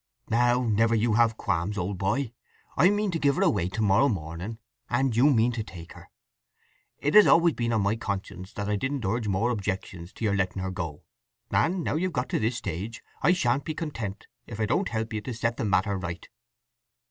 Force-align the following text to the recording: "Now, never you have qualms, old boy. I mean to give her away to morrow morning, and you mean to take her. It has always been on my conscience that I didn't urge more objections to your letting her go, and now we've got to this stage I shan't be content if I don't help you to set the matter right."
"Now, 0.31 0.63
never 0.63 0.95
you 0.95 1.13
have 1.13 1.37
qualms, 1.37 1.77
old 1.77 1.99
boy. 1.99 2.31
I 2.75 2.89
mean 2.89 3.11
to 3.11 3.19
give 3.19 3.35
her 3.35 3.43
away 3.43 3.69
to 3.69 3.83
morrow 3.83 4.09
morning, 4.09 4.57
and 4.89 5.15
you 5.15 5.29
mean 5.31 5.51
to 5.51 5.63
take 5.63 5.93
her. 5.93 6.09
It 6.97 7.13
has 7.13 7.27
always 7.27 7.53
been 7.53 7.71
on 7.71 7.81
my 7.83 7.97
conscience 7.97 8.51
that 8.53 8.67
I 8.67 8.77
didn't 8.77 9.05
urge 9.05 9.27
more 9.27 9.51
objections 9.51 10.11
to 10.13 10.25
your 10.25 10.35
letting 10.35 10.63
her 10.63 10.71
go, 10.71 11.03
and 11.51 11.83
now 11.83 11.93
we've 11.93 12.11
got 12.11 12.29
to 12.29 12.39
this 12.39 12.57
stage 12.57 13.03
I 13.21 13.33
shan't 13.33 13.63
be 13.63 13.75
content 13.75 14.25
if 14.47 14.59
I 14.59 14.65
don't 14.65 14.89
help 14.89 15.13
you 15.13 15.21
to 15.21 15.35
set 15.35 15.57
the 15.57 15.65
matter 15.65 15.95
right." 15.99 16.27